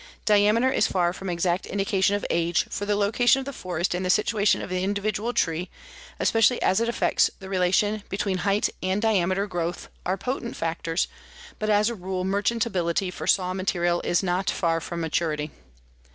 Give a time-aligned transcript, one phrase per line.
[0.25, 4.03] Diameter is far from exact indication of age, for the location of the forest and
[4.03, 5.69] the situation of the individual tree,
[6.19, 11.07] especially as it affects the relation between height and diameter growth, are potent factors,
[11.59, 15.51] but as a rule merchantability for saw material is not far from maturity.